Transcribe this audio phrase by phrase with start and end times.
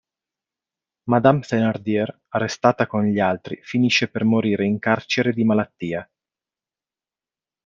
[1.09, 6.09] Madame Thénardier, arrestata con gli altri, finisce per morire in carcere di malattia.